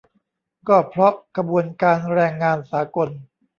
[0.67, 3.09] ก็เพราะขบวนการแรงงานสากล